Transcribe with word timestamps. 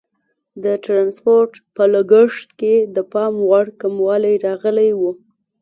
د 0.63 0.65
ټرانسپورټ 0.85 1.51
په 1.75 1.83
لګښت 1.93 2.49
کې 2.59 2.75
د 2.95 2.97
پام 3.11 3.33
وړ 3.49 3.65
کموالی 3.81 4.35
راغلی 4.47 4.89
وو. 4.99 5.11